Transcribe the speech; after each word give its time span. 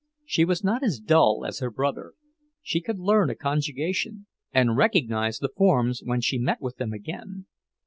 She 0.25 0.45
was 0.45 0.63
not 0.63 0.81
as 0.81 0.99
dull 0.99 1.45
as 1.45 1.59
her 1.59 1.69
brother; 1.69 2.13
she 2.63 2.81
could 2.81 2.97
learn 2.97 3.29
a 3.29 3.35
conjugation 3.35 4.25
and 4.51 4.75
recognize 4.75 5.37
the 5.37 5.53
forms 5.55 6.01
when 6.03 6.21
she 6.21 6.39
met 6.39 6.59
with 6.59 6.77
them 6.77 6.91
again. 6.91 7.45